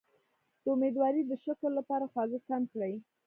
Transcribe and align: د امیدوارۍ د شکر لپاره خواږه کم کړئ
د 0.63 0.65
امیدوارۍ 0.75 1.21
د 1.27 1.31
شکر 1.45 1.69
لپاره 1.79 2.05
خواږه 2.11 2.39
کم 2.49 2.61
کړئ 2.73 2.93